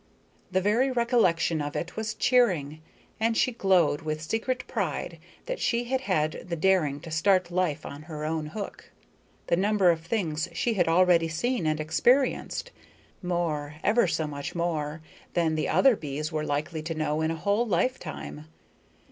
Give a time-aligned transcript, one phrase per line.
[0.51, 2.81] The very recollection of it was cheering,
[3.19, 7.85] and she glowed with secret pride that she had had the daring to start life
[7.85, 8.89] on her own hook.
[9.45, 12.71] The number of things she had already seen and experienced!
[13.21, 15.03] More, ever so much more,
[15.35, 18.47] than the other bees were likely to know in a whole lifetime.